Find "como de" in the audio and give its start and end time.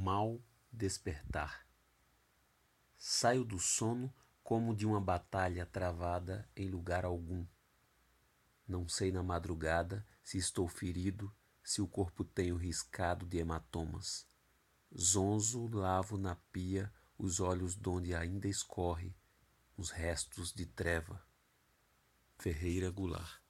4.42-4.86